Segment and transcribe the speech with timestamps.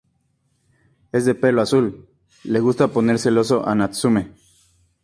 [1.11, 2.09] Es de pelo azul,
[2.45, 4.31] Le gusta poner celoso a Natsume.